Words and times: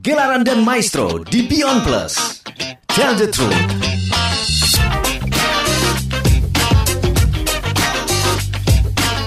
Gelaran 0.00 0.40
dan 0.40 0.64
Maestro 0.64 1.20
di 1.26 1.44
Beyond 1.44 1.80
Plus. 1.84 2.14
Tell 2.94 3.12
the 3.12 3.28
truth. 3.28 3.52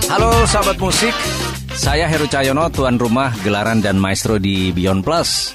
Halo 0.09 0.29
sahabat 0.49 0.77
musik, 0.81 1.13
saya 1.77 2.09
Heru 2.09 2.25
Cahyono, 2.25 2.71
tuan 2.73 2.97
rumah 2.97 3.29
gelaran 3.45 3.77
dan 3.77 4.01
maestro 4.01 4.41
di 4.41 4.73
Beyond 4.73 5.05
Plus. 5.05 5.53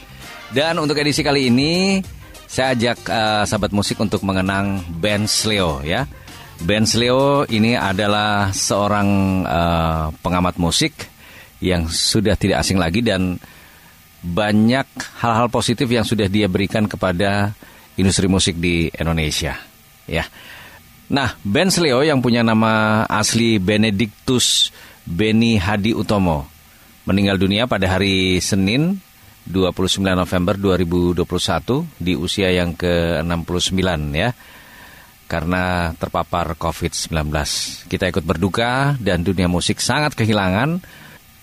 Dan 0.55 0.79
untuk 0.79 0.95
edisi 1.01 1.27
kali 1.27 1.51
ini, 1.51 1.99
saya 2.47 2.79
ajak 2.79 2.99
uh, 3.11 3.43
sahabat 3.49 3.75
musik 3.75 3.99
untuk 3.99 4.23
mengenang 4.23 4.79
Ben 5.03 5.27
Sleo 5.27 5.83
ya. 5.83 6.07
Ben 6.63 6.87
Sleo 6.87 7.51
ini 7.51 7.75
adalah 7.75 8.55
seorang 8.55 9.09
uh, 9.43 10.15
pengamat 10.23 10.55
musik 10.61 11.11
yang 11.59 11.91
sudah 11.91 12.39
tidak 12.39 12.63
asing 12.63 12.79
lagi 12.79 13.03
dan 13.03 13.43
banyak 14.25 14.89
hal-hal 15.21 15.53
positif 15.53 15.85
yang 15.93 16.09
sudah 16.09 16.25
dia 16.33 16.49
berikan 16.49 16.89
kepada 16.89 17.53
industri 18.01 18.25
musik 18.25 18.57
di 18.57 18.89
Indonesia. 18.97 19.61
Ya. 20.09 20.25
Nah, 21.13 21.37
Ben 21.45 21.69
Sleo 21.69 22.01
yang 22.01 22.25
punya 22.25 22.41
nama 22.41 23.05
asli 23.05 23.61
Benedictus 23.61 24.73
Beni 25.05 25.61
Hadi 25.61 25.93
Utomo 25.93 26.49
meninggal 27.05 27.37
dunia 27.37 27.69
pada 27.69 27.85
hari 27.85 28.41
Senin 28.41 28.97
29 29.45 30.01
November 30.01 30.57
2021 30.57 31.21
di 32.01 32.17
usia 32.17 32.49
yang 32.49 32.73
ke-69 32.73 33.85
ya. 34.17 34.33
Karena 35.29 35.93
terpapar 35.97 36.57
COVID-19. 36.57 37.13
Kita 37.89 38.05
ikut 38.09 38.25
berduka 38.25 38.97
dan 38.97 39.21
dunia 39.21 39.49
musik 39.49 39.81
sangat 39.85 40.17
kehilangan 40.17 40.81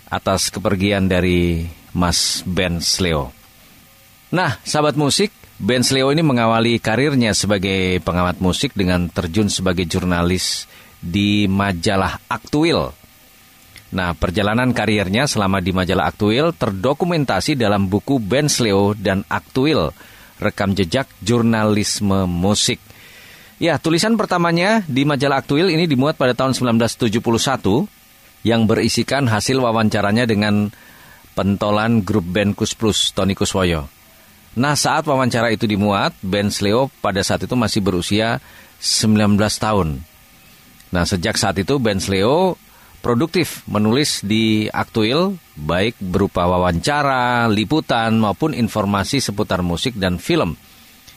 atas 0.10 0.50
kepergian 0.50 1.06
dari 1.06 1.66
Mas 1.92 2.44
Ben 2.48 2.80
Sleo. 2.80 3.36
Nah, 4.32 4.60
sahabat 4.64 4.96
musik, 4.96 5.32
Ben 5.62 5.84
Sleo 5.84 6.10
ini 6.10 6.24
mengawali 6.24 6.80
karirnya 6.80 7.36
sebagai 7.36 8.00
pengamat 8.02 8.40
musik 8.40 8.72
dengan 8.74 9.12
terjun 9.12 9.52
sebagai 9.52 9.84
jurnalis 9.86 10.66
di 11.04 11.46
majalah 11.46 12.18
Aktuil. 12.32 12.96
Nah, 13.92 14.16
perjalanan 14.16 14.72
karirnya 14.72 15.28
selama 15.28 15.60
di 15.60 15.76
majalah 15.76 16.10
Aktuil 16.10 16.56
terdokumentasi 16.56 17.60
dalam 17.60 17.92
buku 17.92 18.24
Ben 18.24 18.48
Sleo 18.48 18.96
dan 18.96 19.28
Aktuil, 19.28 19.92
rekam 20.40 20.72
jejak 20.72 21.12
jurnalisme 21.20 22.24
musik. 22.24 22.80
Ya, 23.62 23.78
tulisan 23.78 24.16
pertamanya 24.16 24.82
di 24.88 25.04
majalah 25.04 25.44
Aktuil 25.44 25.70
ini 25.70 25.86
dimuat 25.86 26.18
pada 26.18 26.34
tahun 26.34 26.56
1971 26.56 27.22
yang 28.42 28.66
berisikan 28.66 29.30
hasil 29.30 29.62
wawancaranya 29.62 30.26
dengan 30.26 30.74
pentolan 31.34 32.04
grup 32.04 32.26
band 32.28 32.54
Kus 32.58 32.76
Plus, 32.76 33.16
Tony 33.16 33.34
Kuswoyo. 33.34 33.88
Nah, 34.52 34.76
saat 34.76 35.08
wawancara 35.08 35.48
itu 35.56 35.64
dimuat, 35.64 36.12
Ben 36.20 36.52
Sleo 36.52 36.92
pada 37.00 37.24
saat 37.24 37.48
itu 37.48 37.56
masih 37.56 37.80
berusia 37.80 38.44
19 38.84 39.40
tahun. 39.56 40.04
Nah, 40.92 41.04
sejak 41.08 41.40
saat 41.40 41.56
itu 41.56 41.80
Ben 41.80 42.04
Sleo 42.04 42.60
produktif 43.00 43.64
menulis 43.66 44.22
di 44.22 44.68
Aktuil, 44.68 45.40
baik 45.56 45.98
berupa 46.04 46.46
wawancara, 46.52 47.48
liputan, 47.48 48.20
maupun 48.20 48.52
informasi 48.52 49.24
seputar 49.24 49.64
musik 49.64 49.96
dan 49.96 50.20
film 50.20 50.60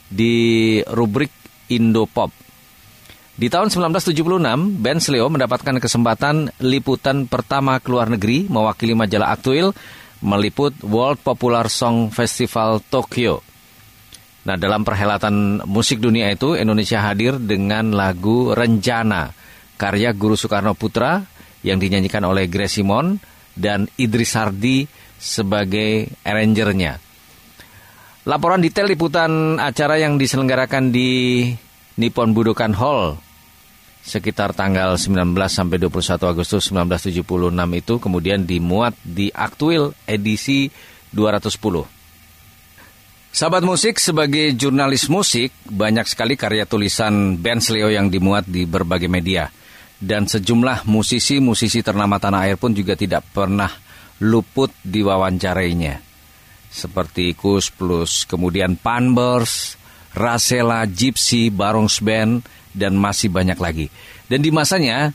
di 0.09 0.79
rubrik 0.89 1.31
Indo 1.75 2.07
Pop. 2.07 2.31
Di 3.35 3.51
tahun 3.51 3.67
1976, 3.67 4.79
Ben 4.79 5.03
Sleo 5.03 5.27
mendapatkan 5.27 5.83
kesempatan 5.83 6.55
liputan 6.63 7.27
pertama 7.27 7.83
ke 7.83 7.91
luar 7.91 8.07
negeri 8.07 8.47
mewakili 8.47 8.95
majalah 8.95 9.35
Aktuil 9.35 9.75
meliput 10.25 10.73
World 10.81 11.21
Popular 11.21 11.69
Song 11.69 12.09
Festival 12.09 12.81
Tokyo. 12.89 13.45
Nah, 14.45 14.57
dalam 14.57 14.85
perhelatan 14.85 15.65
musik 15.69 16.01
dunia 16.01 16.33
itu, 16.33 16.57
Indonesia 16.57 17.01
hadir 17.01 17.37
dengan 17.41 17.93
lagu 17.93 18.53
Renjana, 18.53 19.33
karya 19.77 20.13
Guru 20.13 20.37
Soekarno 20.37 20.77
Putra 20.77 21.25
yang 21.65 21.81
dinyanyikan 21.81 22.25
oleh 22.29 22.49
Grace 22.49 22.81
Simon 22.81 23.17
dan 23.57 23.89
Idris 23.97 24.37
Sardi 24.37 24.85
sebagai 25.17 26.13
arrangernya. 26.25 27.01
Laporan 28.25 28.61
detail 28.61 28.89
liputan 28.89 29.61
acara 29.61 30.01
yang 30.01 30.17
diselenggarakan 30.17 30.93
di 30.93 31.45
Nippon 32.01 32.33
Budokan 32.33 32.73
Hall 32.77 33.21
sekitar 34.05 34.53
tanggal 34.53 35.01
19 35.01 35.33
sampai 35.49 35.81
21 35.81 36.21
Agustus 36.29 36.69
1976 36.69 37.25
itu 37.81 37.95
kemudian 37.97 38.45
dimuat 38.45 38.93
di 39.01 39.33
Aktuil 39.33 39.97
edisi 40.05 40.69
210. 41.17 41.89
Sahabat 43.35 43.67
musik 43.67 43.99
sebagai 43.99 44.55
jurnalis 44.55 45.11
musik 45.11 45.51
banyak 45.67 46.07
sekali 46.07 46.39
karya 46.39 46.69
tulisan 46.69 47.35
Ben 47.41 47.59
Sleo 47.59 47.91
yang 47.91 48.07
dimuat 48.07 48.47
di 48.47 48.63
berbagai 48.63 49.11
media 49.11 49.51
dan 49.99 50.29
sejumlah 50.29 50.87
musisi-musisi 50.87 51.83
ternama 51.83 52.21
tanah 52.21 52.47
air 52.47 52.61
pun 52.61 52.77
juga 52.77 52.95
tidak 52.95 53.27
pernah 53.35 53.73
luput 54.23 54.71
diwawancarainya. 54.87 55.99
Seperti 56.71 57.35
Kus 57.35 57.75
Plus, 57.75 58.27
kemudian 58.27 58.79
Panbers, 58.79 59.79
Rasela, 60.15 60.87
Gypsy, 60.87 61.51
Barongs 61.51 61.99
Band, 62.03 62.47
dan 62.75 62.99
masih 62.99 63.31
banyak 63.31 63.57
lagi. 63.57 63.87
Dan 64.27 64.43
di 64.43 64.51
masanya, 64.51 65.15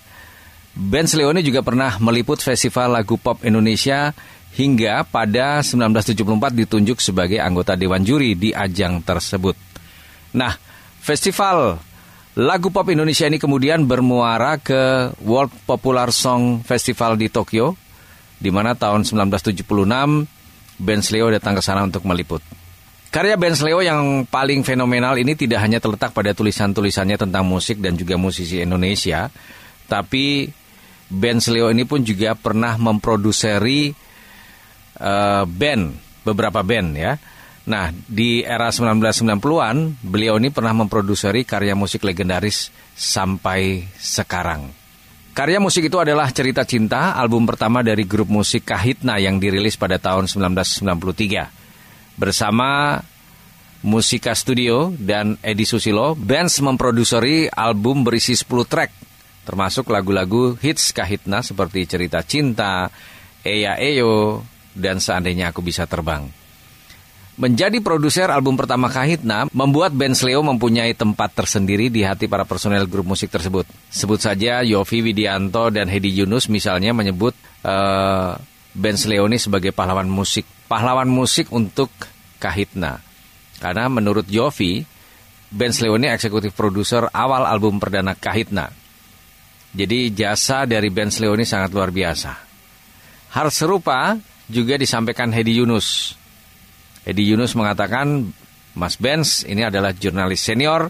Ben 0.73 1.05
Sleone 1.05 1.43
juga 1.43 1.59
pernah 1.59 1.99
meliput 1.99 2.39
Festival 2.39 2.95
Lagu 2.95 3.19
Pop 3.19 3.43
Indonesia 3.43 4.15
hingga 4.55 5.05
pada 5.05 5.61
1974 5.61 6.55
ditunjuk 6.65 6.97
sebagai 7.03 7.37
anggota 7.37 7.77
Dewan 7.77 8.01
Juri 8.01 8.33
di 8.33 8.49
ajang 8.55 9.03
tersebut. 9.03 9.53
Nah, 10.33 10.55
Festival 11.03 11.77
Lagu 12.39 12.71
Pop 12.71 12.87
Indonesia 12.87 13.27
ini 13.27 13.35
kemudian 13.35 13.83
bermuara 13.83 14.55
ke 14.55 15.11
World 15.25 15.51
Popular 15.67 16.13
Song 16.15 16.63
Festival 16.63 17.19
di 17.19 17.27
Tokyo, 17.27 17.75
di 18.39 18.47
mana 18.47 18.77
tahun 18.79 19.03
1976 19.03 19.67
Ben 20.79 21.01
Sleo 21.03 21.27
datang 21.27 21.59
ke 21.59 21.61
sana 21.65 21.83
untuk 21.83 22.07
meliput. 22.07 22.39
Karya 23.09 23.41
Ben 23.41 23.57
Sleo 23.57 23.81
yang 23.81 24.29
paling 24.29 24.61
fenomenal 24.61 25.17
ini 25.17 25.33
tidak 25.33 25.65
hanya 25.65 25.81
terletak 25.81 26.13
pada 26.13 26.29
tulisan-tulisannya 26.37 27.17
tentang 27.17 27.41
musik 27.41 27.81
dan 27.81 27.97
juga 27.97 28.21
musisi 28.21 28.61
Indonesia, 28.61 29.33
tapi 29.89 30.45
Ben 31.09 31.41
Sleo 31.41 31.73
ini 31.73 31.89
pun 31.89 32.05
juga 32.05 32.37
pernah 32.37 32.77
memproduseri 32.77 33.89
uh, 35.01 35.41
band, 35.49 35.97
beberapa 36.21 36.61
band 36.61 36.89
ya. 36.93 37.17
Nah, 37.65 37.89
di 38.05 38.45
era 38.45 38.69
1990-an, 38.69 40.05
beliau 40.05 40.37
ini 40.37 40.53
pernah 40.53 40.77
memproduseri 40.77 41.49
karya 41.49 41.73
musik 41.73 42.05
legendaris 42.05 42.69
sampai 42.93 43.89
sekarang. 43.97 44.69
Karya 45.33 45.57
musik 45.57 45.89
itu 45.89 45.97
adalah 45.97 46.29
Cerita 46.29 46.61
Cinta, 46.61 47.17
album 47.17 47.49
pertama 47.49 47.81
dari 47.81 48.05
grup 48.05 48.29
musik 48.29 48.69
Kahitna 48.69 49.17
yang 49.17 49.41
dirilis 49.41 49.81
pada 49.81 49.97
tahun 49.97 50.29
1993 50.29 51.58
bersama 52.19 52.99
Musika 53.79 54.35
Studio 54.35 54.91
dan 54.99 55.39
Edi 55.39 55.63
Susilo, 55.63 56.11
Benz 56.19 56.59
memproduseri 56.59 57.47
album 57.47 58.03
berisi 58.03 58.35
10 58.35 58.67
track, 58.67 58.91
termasuk 59.47 59.87
lagu-lagu 59.87 60.59
hits 60.59 60.91
Kahitna 60.91 61.39
seperti 61.39 61.87
Cerita 61.87 62.19
Cinta, 62.27 62.91
Eya 63.39 63.79
Eyo, 63.79 64.43
dan 64.75 64.99
Seandainya 64.99 65.55
Aku 65.55 65.63
Bisa 65.63 65.87
Terbang. 65.87 66.27
Menjadi 67.39 67.79
produser 67.79 68.27
album 68.27 68.59
pertama 68.59 68.91
Kahitna 68.91 69.47
membuat 69.55 69.95
Ben 69.95 70.11
Leo 70.11 70.43
mempunyai 70.43 70.91
tempat 70.91 71.31
tersendiri 71.31 71.87
di 71.87 72.03
hati 72.03 72.27
para 72.27 72.43
personel 72.43 72.83
grup 72.83 73.07
musik 73.07 73.31
tersebut. 73.31 73.63
Sebut 73.87 74.19
saja 74.19 74.59
Yofi 74.59 74.99
Widianto 74.99 75.71
dan 75.71 75.87
Hedi 75.87 76.11
Yunus 76.19 76.51
misalnya 76.51 76.91
menyebut 76.91 77.31
uh, 77.63 78.35
Ben 78.75 78.99
Leo 79.07 79.23
ini 79.31 79.39
sebagai 79.39 79.71
pahlawan 79.71 80.11
musik 80.11 80.43
pahlawan 80.69 81.09
musik 81.09 81.49
untuk 81.49 81.89
Kahitna. 82.39 83.01
Karena 83.59 83.91
menurut 83.91 84.29
Yofi, 84.29 84.85
Ben 85.49 85.73
Sleoni 85.73 86.07
eksekutif 86.07 86.55
produser 86.55 87.09
awal 87.11 87.43
album 87.43 87.81
perdana 87.81 88.15
Kahitna. 88.15 88.71
Jadi 89.73 90.13
jasa 90.13 90.63
dari 90.69 90.87
Ben 90.93 91.11
Sleoni 91.11 91.43
sangat 91.43 91.73
luar 91.73 91.89
biasa. 91.89 92.31
Hal 93.35 93.49
serupa 93.51 94.15
juga 94.47 94.79
disampaikan 94.79 95.33
Hedi 95.33 95.59
Yunus. 95.59 96.17
Hedi 97.03 97.33
Yunus 97.33 97.53
mengatakan, 97.57 98.31
Mas 98.77 98.95
Benz 98.95 99.43
ini 99.43 99.65
adalah 99.65 99.91
jurnalis 99.91 100.45
senior 100.45 100.87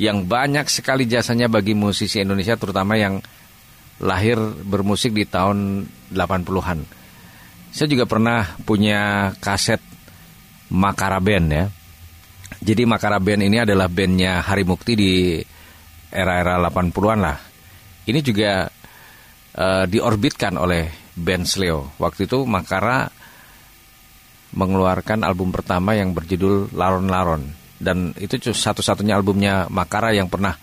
yang 0.00 0.24
banyak 0.24 0.68
sekali 0.72 1.04
jasanya 1.04 1.52
bagi 1.52 1.76
musisi 1.76 2.24
Indonesia 2.24 2.56
terutama 2.56 2.96
yang 2.96 3.20
lahir 4.00 4.40
bermusik 4.64 5.12
di 5.12 5.28
tahun 5.28 5.84
80-an. 6.12 7.01
Saya 7.72 7.88
juga 7.88 8.04
pernah 8.04 8.44
punya 8.68 9.32
kaset 9.40 9.80
Makara 10.68 11.18
Band 11.24 11.46
ya. 11.48 11.64
Jadi 12.60 12.84
Makara 12.84 13.16
Band 13.16 13.42
ini 13.48 13.64
adalah 13.64 13.88
bandnya 13.88 14.44
Hari 14.44 14.62
Mukti 14.68 14.92
di 14.92 15.12
era-era 16.12 16.60
80-an 16.60 17.18
lah. 17.18 17.38
Ini 18.04 18.20
juga 18.20 18.68
uh, 19.56 19.84
diorbitkan 19.88 20.54
oleh 20.60 20.92
band 21.16 21.48
Sleo. 21.48 21.96
Waktu 21.96 22.28
itu 22.28 22.44
Makara 22.44 23.08
mengeluarkan 24.52 25.24
album 25.24 25.48
pertama 25.48 25.96
yang 25.96 26.12
berjudul 26.12 26.76
Laron 26.76 27.08
Laron 27.08 27.42
dan 27.82 28.12
itu 28.20 28.38
satu-satunya 28.38 29.18
albumnya 29.18 29.66
Makara 29.72 30.14
yang 30.14 30.28
pernah 30.30 30.54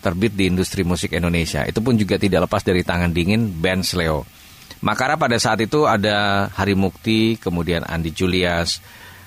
terbit 0.00 0.38
di 0.38 0.48
industri 0.48 0.86
musik 0.86 1.12
Indonesia. 1.12 1.66
Itu 1.66 1.82
pun 1.82 1.98
juga 1.98 2.16
tidak 2.16 2.46
lepas 2.48 2.62
dari 2.62 2.86
tangan 2.86 3.10
dingin 3.10 3.48
band 3.60 3.82
Sleo. 3.84 4.24
Makara 4.80 5.20
pada 5.20 5.36
saat 5.36 5.60
itu 5.60 5.84
ada 5.84 6.48
Hari 6.56 6.72
Mukti, 6.72 7.36
kemudian 7.36 7.84
Andi 7.84 8.16
Julius, 8.16 8.80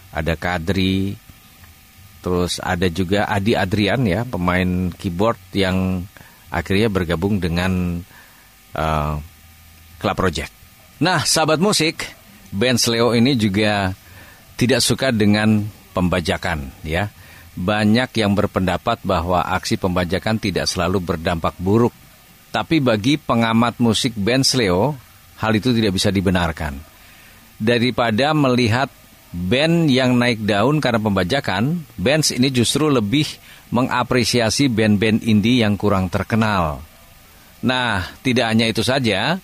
ada 0.09 0.33
Kadri, 0.33 1.13
terus 2.25 2.57
ada 2.57 2.89
juga 2.89 3.29
Adi 3.29 3.53
Adrian 3.53 4.01
ya, 4.09 4.25
pemain 4.25 4.89
keyboard 4.97 5.37
yang 5.53 6.09
akhirnya 6.49 6.89
bergabung 6.89 7.37
dengan 7.37 8.01
uh, 8.73 9.13
Club 10.01 10.17
Project. 10.17 10.49
Nah, 10.97 11.21
sahabat 11.21 11.61
musik, 11.61 12.01
band 12.49 12.81
Sleo 12.81 13.13
ini 13.13 13.37
juga 13.37 13.93
tidak 14.57 14.81
suka 14.81 15.13
dengan 15.13 15.65
pembajakan 15.93 16.73
ya 16.81 17.13
banyak 17.53 18.09
yang 18.17 18.33
berpendapat 18.33 19.05
bahwa 19.05 19.45
aksi 19.45 19.77
pembajakan 19.77 20.41
tidak 20.41 20.65
selalu 20.65 20.97
berdampak 21.01 21.53
buruk. 21.61 21.93
Tapi 22.53 22.81
bagi 22.81 23.17
pengamat 23.17 23.81
musik 23.81 24.13
band 24.17 24.45
Sleo, 24.45 24.97
hal 25.43 25.53
itu 25.53 25.75
tidak 25.75 25.99
bisa 25.99 26.07
dibenarkan. 26.07 26.79
Daripada 27.59 28.31
melihat 28.31 28.87
band 29.35 29.91
yang 29.91 30.15
naik 30.15 30.47
daun 30.47 30.79
karena 30.79 31.03
pembajakan, 31.03 31.83
bands 31.99 32.31
ini 32.31 32.47
justru 32.49 32.87
lebih 32.87 33.27
mengapresiasi 33.75 34.71
band-band 34.71 35.27
indie 35.27 35.59
yang 35.59 35.75
kurang 35.75 36.07
terkenal. 36.07 36.79
Nah, 37.63 38.07
tidak 38.23 38.55
hanya 38.55 38.71
itu 38.71 38.83
saja, 38.83 39.39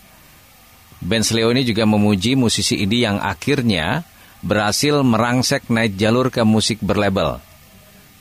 band 1.03 1.25
Sleo 1.27 1.51
ini 1.51 1.67
juga 1.67 1.83
memuji 1.83 2.39
musisi 2.39 2.79
indie 2.79 3.03
yang 3.03 3.19
akhirnya 3.19 4.07
berhasil 4.39 5.03
merangsek 5.03 5.67
naik 5.67 5.99
jalur 5.99 6.31
ke 6.31 6.39
musik 6.47 6.79
berlabel 6.79 7.43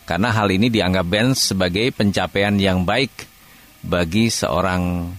karena 0.09 0.33
hal 0.33 0.49
ini 0.49 0.73
dianggap 0.73 1.05
band 1.05 1.37
sebagai 1.37 1.93
pencapaian 1.93 2.57
yang 2.57 2.89
baik 2.89 3.13
bagi 3.85 4.33
seorang 4.33 5.13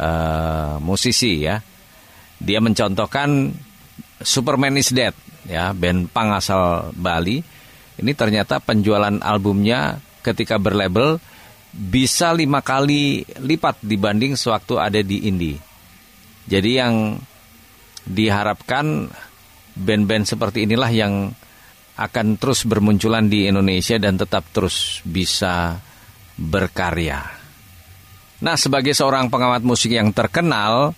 uh, 0.00 0.80
musisi 0.80 1.44
ya. 1.44 1.60
Dia 2.44 2.60
mencontohkan 2.60 3.56
Superman 4.20 4.76
is 4.76 4.92
Dead 4.92 5.16
ya, 5.48 5.72
band 5.72 6.12
pang 6.12 6.36
asal 6.36 6.92
Bali. 6.92 7.40
Ini 7.94 8.12
ternyata 8.12 8.60
penjualan 8.60 9.22
albumnya 9.22 9.96
ketika 10.20 10.60
berlabel 10.60 11.16
bisa 11.74 12.30
lima 12.36 12.60
kali 12.62 13.24
lipat 13.38 13.82
dibanding 13.82 14.36
sewaktu 14.36 14.74
ada 14.78 15.00
di 15.00 15.26
indie. 15.26 15.58
Jadi 16.44 16.70
yang 16.76 17.16
diharapkan 18.04 19.08
band-band 19.74 20.28
seperti 20.28 20.68
inilah 20.68 20.90
yang 20.92 21.32
akan 21.94 22.36
terus 22.36 22.66
bermunculan 22.66 23.30
di 23.30 23.46
Indonesia 23.48 23.96
dan 23.96 24.18
tetap 24.18 24.44
terus 24.50 25.00
bisa 25.06 25.78
berkarya. 26.34 27.22
Nah, 28.42 28.58
sebagai 28.58 28.92
seorang 28.92 29.30
pengamat 29.30 29.62
musik 29.62 29.94
yang 29.94 30.10
terkenal, 30.10 30.92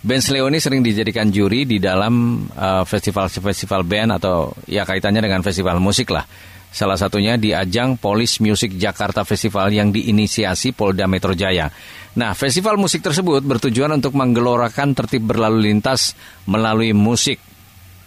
Ben 0.00 0.24
Leoni 0.24 0.56
sering 0.56 0.80
dijadikan 0.80 1.28
juri 1.28 1.68
di 1.68 1.76
dalam 1.76 2.44
uh, 2.56 2.88
festival-festival 2.88 3.84
band 3.84 4.16
atau 4.16 4.48
ya 4.64 4.88
kaitannya 4.88 5.20
dengan 5.20 5.44
festival 5.44 5.76
musik 5.76 6.08
lah. 6.08 6.24
Salah 6.70 6.96
satunya 6.96 7.34
di 7.36 7.50
ajang 7.50 7.98
Polis 7.98 8.38
Music 8.40 8.78
Jakarta 8.78 9.26
Festival 9.26 9.74
yang 9.74 9.90
diinisiasi 9.90 10.72
Polda 10.72 11.04
Metro 11.10 11.34
Jaya. 11.34 11.68
Nah, 12.14 12.32
festival 12.32 12.78
musik 12.78 13.02
tersebut 13.02 13.42
bertujuan 13.42 13.90
untuk 13.90 14.14
menggelorakan 14.14 14.94
tertib 14.94 15.26
berlalu 15.26 15.68
lintas 15.68 16.14
melalui 16.46 16.94
musik. 16.94 17.42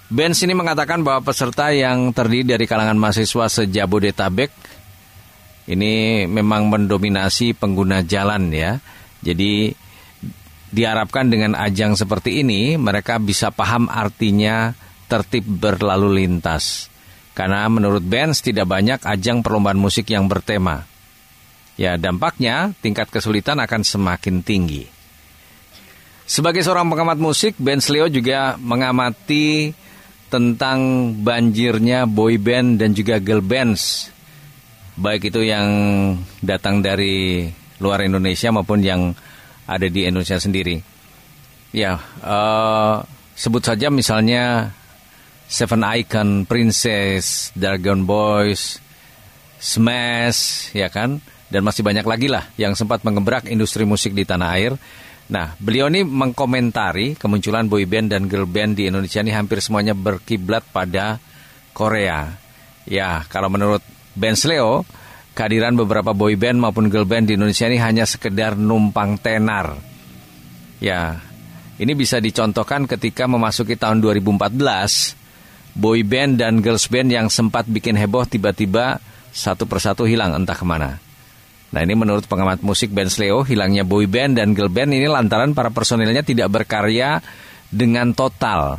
Benz 0.07 0.41
ini 0.41 0.55
mengatakan 0.55 1.03
bahwa 1.03 1.27
peserta 1.27 1.75
yang 1.75 2.15
terdiri 2.15 2.55
dari 2.55 2.65
kalangan 2.65 2.95
mahasiswa 2.95 3.51
sejabodetabek 3.51 4.49
ini 5.67 6.23
memang 6.25 6.71
mendominasi 6.71 7.53
pengguna 7.53 8.01
jalan 8.03 8.49
ya. 8.49 8.79
Jadi 9.23 9.71
diharapkan 10.73 11.29
dengan 11.29 11.53
ajang 11.53 11.93
seperti 11.93 12.41
ini 12.41 12.75
mereka 12.81 13.21
bisa 13.21 13.53
paham 13.53 13.85
artinya 13.85 14.73
tertib 15.05 15.45
berlalu 15.45 16.25
lintas. 16.25 16.89
Karena 17.37 17.65
menurut 17.69 18.01
Benz 18.01 18.41
tidak 18.41 18.69
banyak 18.69 19.05
ajang 19.05 19.45
perlombaan 19.45 19.77
musik 19.77 20.09
yang 20.09 20.25
bertema. 20.25 20.85
Ya 21.77 21.97
dampaknya 21.97 22.73
tingkat 22.81 23.09
kesulitan 23.09 23.57
akan 23.61 23.81
semakin 23.81 24.41
tinggi. 24.45 24.85
Sebagai 26.25 26.61
seorang 26.61 26.89
pengamat 26.89 27.17
musik, 27.17 27.57
Benz 27.57 27.89
Leo 27.89 28.05
juga 28.09 28.57
mengamati 28.57 29.73
tentang 30.29 31.13
banjirnya 31.21 32.09
boy 32.09 32.41
band 32.41 32.81
dan 32.81 32.97
juga 32.97 33.21
girl 33.21 33.45
bands 33.45 34.13
baik 34.97 35.33
itu 35.33 35.41
yang 35.41 35.67
datang 36.41 36.81
dari 36.85 37.49
luar 37.81 38.05
Indonesia 38.05 38.53
maupun 38.53 38.79
yang 38.81 39.13
ada 39.67 39.87
di 39.87 40.07
Indonesia 40.07 40.39
sendiri. 40.39 40.79
Ya, 41.73 41.97
uh, 42.21 43.01
sebut 43.33 43.65
saja 43.65 43.89
misalnya 43.89 44.73
Seven 45.49 45.81
Icon, 45.85 46.45
Princess, 46.45 47.53
Dragon 47.53 48.05
Boys, 48.05 48.77
Smash, 49.57 50.73
ya 50.75 50.89
kan, 50.89 51.21
dan 51.47 51.61
masih 51.61 51.85
banyak 51.85 52.05
lagi 52.05 52.27
lah 52.27 52.49
yang 52.57 52.73
sempat 52.73 53.05
mengebrak 53.05 53.45
industri 53.49 53.85
musik 53.85 54.17
di 54.17 54.25
tanah 54.25 54.49
air. 54.57 54.73
Nah, 55.31 55.55
beliau 55.55 55.87
ini 55.87 56.03
mengkomentari 56.03 57.15
kemunculan 57.15 57.71
boy 57.71 57.87
band 57.87 58.11
dan 58.11 58.27
girl 58.27 58.43
band 58.49 58.75
di 58.75 58.91
Indonesia 58.91 59.23
ini 59.23 59.31
hampir 59.31 59.63
semuanya 59.63 59.95
berkiblat 59.95 60.67
pada 60.73 61.17
Korea. 61.71 62.33
Ya, 62.83 63.23
kalau 63.31 63.47
menurut 63.47 63.79
Ben 64.13 64.35
Sleo, 64.35 64.83
kehadiran 65.33 65.73
beberapa 65.73 66.13
boy 66.13 66.37
band 66.37 66.61
maupun 66.61 66.87
girl 66.87 67.09
band 67.09 67.29
di 67.29 67.35
Indonesia 67.35 67.65
ini 67.65 67.81
hanya 67.81 68.05
sekedar 68.05 68.53
numpang 68.53 69.17
tenar. 69.17 69.77
Ya, 70.77 71.21
ini 71.81 71.93
bisa 71.97 72.21
dicontohkan 72.21 72.85
ketika 72.85 73.25
memasuki 73.25 73.73
tahun 73.73 73.99
2014, 73.99 75.17
boy 75.73 76.05
band 76.05 76.37
dan 76.37 76.61
girls 76.61 76.85
band 76.85 77.09
yang 77.09 77.27
sempat 77.33 77.65
bikin 77.65 77.97
heboh 77.97 78.29
tiba-tiba 78.29 79.01
satu 79.33 79.65
persatu 79.65 80.05
hilang 80.05 80.37
entah 80.37 80.53
ke 80.53 80.65
mana. 80.65 81.01
Nah 81.73 81.81
ini 81.81 81.97
menurut 81.97 82.29
pengamat 82.29 82.61
musik 82.61 82.93
Ben 82.93 83.09
Sleo, 83.09 83.41
hilangnya 83.41 83.81
boy 83.81 84.05
band 84.05 84.37
dan 84.37 84.53
girl 84.53 84.69
band 84.69 84.93
ini 84.93 85.09
lantaran 85.09 85.57
para 85.57 85.73
personilnya 85.73 86.21
tidak 86.21 86.53
berkarya 86.53 87.17
dengan 87.73 88.13
total. 88.13 88.77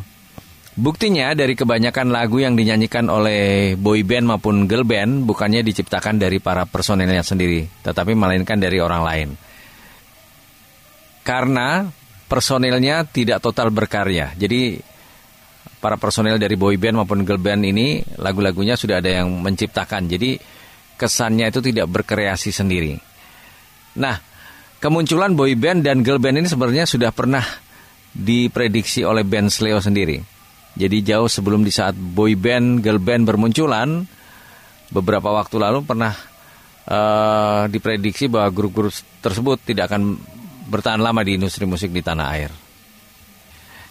Buktinya 0.74 1.30
dari 1.38 1.54
kebanyakan 1.54 2.10
lagu 2.10 2.42
yang 2.42 2.58
dinyanyikan 2.58 3.06
oleh 3.06 3.78
boy 3.78 4.02
band 4.02 4.26
maupun 4.26 4.66
girl 4.66 4.82
band 4.82 5.22
bukannya 5.22 5.62
diciptakan 5.62 6.18
dari 6.18 6.42
para 6.42 6.66
personilnya 6.66 7.22
sendiri, 7.22 7.62
tetapi 7.86 8.18
melainkan 8.18 8.58
dari 8.58 8.82
orang 8.82 9.02
lain. 9.06 9.28
Karena 11.22 11.86
personilnya 12.26 13.06
tidak 13.06 13.38
total 13.38 13.70
berkarya. 13.70 14.34
Jadi 14.34 14.82
para 15.78 15.94
personil 15.94 16.42
dari 16.42 16.58
boy 16.58 16.74
band 16.74 17.06
maupun 17.06 17.22
girl 17.22 17.38
band 17.38 17.62
ini 17.62 18.02
lagu-lagunya 18.18 18.74
sudah 18.74 18.98
ada 18.98 19.22
yang 19.22 19.30
menciptakan. 19.30 20.10
Jadi 20.10 20.42
kesannya 20.98 21.54
itu 21.54 21.62
tidak 21.62 21.86
berkreasi 21.86 22.50
sendiri. 22.50 22.98
Nah, 24.02 24.18
kemunculan 24.82 25.38
boy 25.38 25.54
band 25.54 25.86
dan 25.86 26.02
girl 26.02 26.18
band 26.18 26.42
ini 26.42 26.50
sebenarnya 26.50 26.90
sudah 26.90 27.14
pernah 27.14 27.46
diprediksi 28.10 29.06
oleh 29.06 29.22
band 29.22 29.54
Sleo 29.54 29.78
sendiri. 29.78 30.33
Jadi 30.74 31.06
jauh 31.06 31.30
sebelum 31.30 31.62
di 31.62 31.70
saat 31.70 31.94
boy 31.94 32.34
band, 32.34 32.82
girl 32.82 32.98
band 32.98 33.30
bermunculan, 33.30 34.02
beberapa 34.90 35.30
waktu 35.30 35.56
lalu 35.62 35.86
pernah 35.86 36.14
uh, 36.90 37.70
diprediksi 37.70 38.26
bahwa 38.26 38.50
grup-grup 38.50 38.94
tersebut 39.22 39.62
tidak 39.62 39.94
akan 39.94 40.18
bertahan 40.66 40.98
lama 40.98 41.22
di 41.22 41.38
industri 41.38 41.62
musik 41.62 41.94
di 41.94 42.02
tanah 42.02 42.26
air. 42.34 42.50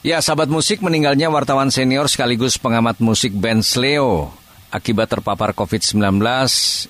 Ya, 0.03 0.19
sahabat 0.19 0.51
musik 0.51 0.83
meninggalnya 0.83 1.31
wartawan 1.31 1.71
senior 1.71 2.11
sekaligus 2.11 2.59
pengamat 2.59 2.99
musik 2.99 3.31
band 3.31 3.63
Sleo 3.63 4.35
akibat 4.67 5.07
terpapar 5.07 5.55
COVID-19 5.55 6.19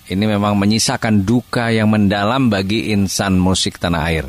ini 0.09 0.25
memang 0.25 0.57
menyisakan 0.57 1.21
duka 1.21 1.69
yang 1.69 1.93
mendalam 1.93 2.49
bagi 2.49 2.89
insan 2.89 3.37
musik 3.37 3.77
tanah 3.77 4.01
air. 4.09 4.25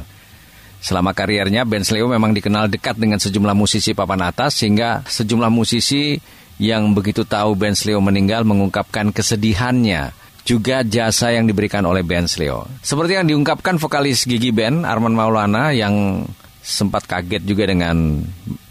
Selama 0.84 1.16
karirnya, 1.16 1.64
Ben 1.64 1.80
Sleo 1.80 2.04
memang 2.12 2.36
dikenal 2.36 2.68
dekat 2.68 3.00
dengan 3.00 3.16
sejumlah 3.16 3.56
musisi 3.56 3.96
papan 3.96 4.28
atas 4.28 4.60
sehingga 4.60 5.00
sejumlah 5.08 5.48
musisi 5.48 6.20
yang 6.60 6.92
begitu 6.92 7.24
tahu 7.24 7.56
Ben 7.56 7.72
Sleo 7.72 8.04
meninggal 8.04 8.44
mengungkapkan 8.44 9.08
kesedihannya 9.08 10.12
juga 10.44 10.84
jasa 10.84 11.32
yang 11.32 11.48
diberikan 11.48 11.88
oleh 11.88 12.04
Ben 12.04 12.28
Sleo. 12.28 12.68
Seperti 12.84 13.16
yang 13.16 13.24
diungkapkan 13.24 13.80
vokalis 13.80 14.28
Gigi 14.28 14.52
Ben 14.52 14.84
Arman 14.84 15.16
Maulana 15.16 15.72
yang 15.72 16.28
sempat 16.60 17.08
kaget 17.08 17.48
juga 17.48 17.64
dengan 17.64 18.20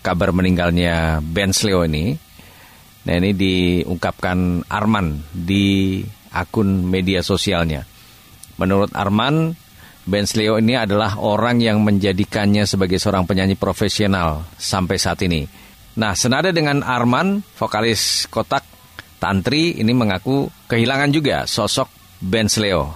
kabar 0.05 0.29
meninggalnya 0.29 1.17
Ben 1.25 1.50
Sleo 1.50 1.82
ini. 1.82 2.13
Nah 3.10 3.13
ini 3.17 3.34
diungkapkan 3.34 4.70
Arman 4.70 5.17
di 5.34 6.05
akun 6.29 6.86
media 6.86 7.25
sosialnya. 7.25 7.89
Menurut 8.62 8.93
Arman, 8.93 9.58
Ben 10.04 10.28
Sleo 10.28 10.60
ini 10.60 10.76
adalah 10.76 11.16
orang 11.16 11.64
yang 11.64 11.80
menjadikannya 11.80 12.68
sebagai 12.68 13.00
seorang 13.00 13.24
penyanyi 13.24 13.56
profesional 13.56 14.44
sampai 14.60 15.00
saat 15.00 15.24
ini. 15.24 15.48
Nah, 15.96 16.12
senada 16.18 16.52
dengan 16.52 16.84
Arman, 16.84 17.40
vokalis 17.56 18.28
Kotak 18.28 18.66
Tantri 19.24 19.80
ini 19.80 19.96
mengaku 19.96 20.52
kehilangan 20.68 21.10
juga 21.16 21.48
sosok 21.48 21.88
Ben 22.20 22.52
Sleo. 22.52 22.92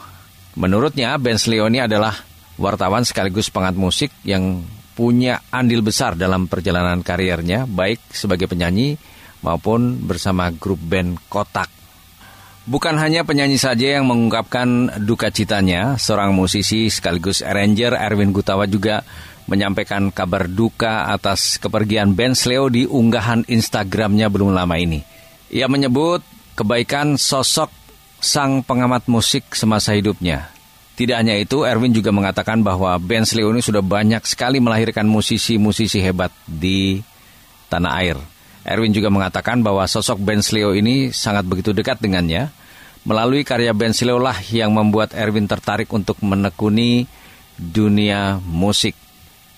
Menurutnya, 0.59 1.15
Ben 1.15 1.39
Sleo 1.39 1.71
ini 1.71 1.79
adalah 1.79 2.11
wartawan 2.59 3.07
sekaligus 3.07 3.47
pengat 3.47 3.79
musik 3.79 4.11
yang 4.27 4.65
punya 4.97 5.39
andil 5.53 5.85
besar 5.85 6.19
dalam 6.19 6.51
perjalanan 6.51 7.05
karirnya, 7.05 7.63
baik 7.69 8.01
sebagai 8.11 8.49
penyanyi 8.51 8.99
maupun 9.45 10.03
bersama 10.03 10.51
grup 10.51 10.81
band 10.81 11.21
Kotak. 11.29 11.69
Bukan 12.67 12.99
hanya 12.99 13.23
penyanyi 13.23 13.55
saja 13.55 13.95
yang 13.95 14.11
mengungkapkan 14.11 14.99
duka 14.99 15.31
citanya, 15.31 15.95
seorang 15.95 16.35
musisi 16.35 16.91
sekaligus 16.91 17.39
arranger 17.39 17.95
Erwin 17.95 18.35
Gutawa 18.35 18.67
juga 18.67 19.07
menyampaikan 19.47 20.11
kabar 20.11 20.51
duka 20.51 21.07
atas 21.07 21.55
kepergian 21.63 22.11
Ben 22.11 22.35
Sleo 22.35 22.67
di 22.67 22.83
unggahan 22.83 23.47
Instagramnya 23.47 24.27
belum 24.27 24.51
lama 24.51 24.75
ini. 24.75 24.99
Ia 25.47 25.71
menyebut 25.71 26.19
kebaikan 26.59 27.15
sosok 27.15 27.71
sang 28.19 28.59
pengamat 28.67 29.07
musik 29.07 29.55
semasa 29.55 29.95
hidupnya. 29.95 30.51
Tidak 30.99 31.15
hanya 31.15 31.39
itu, 31.39 31.63
Erwin 31.63 31.95
juga 31.95 32.11
mengatakan 32.11 32.67
bahwa 32.67 32.99
Ben 32.99 33.23
Sleo 33.23 33.47
ini 33.55 33.63
sudah 33.63 33.79
banyak 33.79 34.27
sekali 34.27 34.59
melahirkan 34.59 35.07
musisi-musisi 35.07 36.03
hebat 36.03 36.35
di 36.43 36.99
tanah 37.71 37.93
air. 38.03 38.19
Erwin 38.67 38.91
juga 38.91 39.07
mengatakan 39.07 39.63
bahwa 39.63 39.87
sosok 39.87 40.19
Ben 40.19 40.43
Sleo 40.43 40.75
ini 40.75 41.15
sangat 41.15 41.47
begitu 41.47 41.71
dekat 41.71 42.03
dengannya. 42.03 42.51
Melalui 43.07 43.47
karya 43.47 43.71
Ben 43.71 43.95
Sleo 43.95 44.19
lah 44.19 44.35
yang 44.51 44.75
membuat 44.75 45.15
Erwin 45.15 45.47
tertarik 45.47 45.87
untuk 45.95 46.19
menekuni 46.19 47.07
dunia 47.55 48.43
musik. 48.43 48.91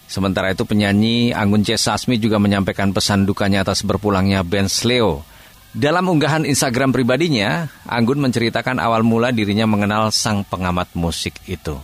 Sementara 0.05 0.53
itu 0.53 0.61
penyanyi 0.61 1.33
Anggun 1.33 1.65
C. 1.65 1.73
Sasmi 1.73 2.21
juga 2.21 2.37
menyampaikan 2.37 2.93
pesan 2.93 3.25
dukanya 3.25 3.65
atas 3.65 3.81
berpulangnya 3.81 4.45
Ben 4.45 4.69
Sleo. 4.69 5.25
Dalam 5.69 6.05
unggahan 6.09 6.49
Instagram 6.49 6.93
pribadinya, 6.93 7.69
Anggun 7.85 8.21
menceritakan 8.21 8.81
awal 8.81 9.05
mula 9.05 9.29
dirinya 9.29 9.69
mengenal 9.69 10.09
sang 10.09 10.41
pengamat 10.45 10.93
musik 10.97 11.37
itu. 11.45 11.77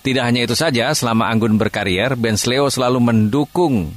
Tidak 0.00 0.24
hanya 0.24 0.44
itu 0.44 0.56
saja, 0.56 0.92
selama 0.96 1.28
Anggun 1.28 1.60
berkarier, 1.60 2.16
Ben 2.16 2.40
Sleo 2.40 2.72
selalu 2.72 2.96
mendukung 3.00 3.92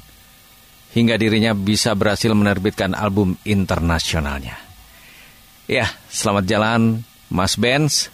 hingga 0.94 1.16
dirinya 1.18 1.54
bisa 1.54 1.94
berhasil 1.94 2.34
menerbitkan 2.34 2.98
album 2.98 3.38
internasionalnya. 3.46 4.58
Ya, 5.70 5.86
selamat 6.10 6.46
jalan 6.50 6.82
Mas 7.30 7.54
Benz. 7.54 8.10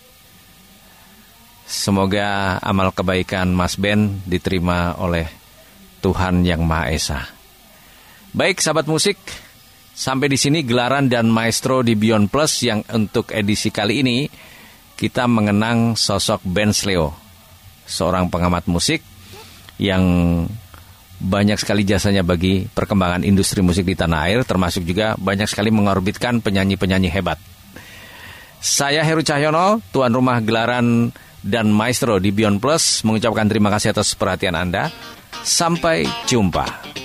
Semoga 1.65 2.60
amal 2.62 2.94
kebaikan 2.94 3.50
Mas 3.50 3.74
Ben 3.79 4.22
diterima 4.27 4.94
oleh 5.01 5.25
Tuhan 6.03 6.46
Yang 6.46 6.62
Maha 6.62 6.86
Esa. 6.94 7.20
Baik, 8.36 8.62
sahabat 8.62 8.86
musik, 8.86 9.17
sampai 9.96 10.29
di 10.29 10.38
sini 10.38 10.62
gelaran 10.62 11.10
dan 11.10 11.32
maestro 11.32 11.82
di 11.82 11.96
Beyond 11.96 12.27
Plus 12.29 12.67
yang 12.67 12.84
untuk 12.91 13.32
edisi 13.32 13.72
kali 13.74 14.03
ini 14.03 14.27
kita 15.00 15.25
mengenang 15.25 15.96
sosok 15.96 16.44
Ben 16.44 16.75
Sleo, 16.75 17.15
seorang 17.88 18.27
pengamat 18.29 18.67
musik 18.67 19.01
yang 19.79 20.03
banyak 21.19 21.55
sekali 21.60 21.88
jasanya 21.88 22.22
bagi 22.22 22.67
perkembangan 22.67 23.24
industri 23.24 23.63
musik 23.63 23.88
di 23.88 23.95
tanah 23.95 24.19
air, 24.27 24.39
termasuk 24.43 24.84
juga 24.84 25.15
banyak 25.15 25.48
sekali 25.48 25.72
mengorbitkan 25.72 26.43
penyanyi-penyanyi 26.43 27.10
hebat. 27.12 27.39
Saya 28.60 29.05
Heru 29.05 29.22
Cahyono, 29.22 29.79
tuan 29.93 30.12
rumah 30.12 30.41
gelaran 30.41 31.13
dan 31.45 31.69
maestro 31.69 32.17
di 32.17 32.34
Beyond 32.34 32.57
Plus, 32.57 33.05
mengucapkan 33.05 33.45
terima 33.45 33.69
kasih 33.69 33.93
atas 33.93 34.17
perhatian 34.17 34.57
Anda. 34.57 34.89
Sampai 35.45 36.10
jumpa. 36.25 37.05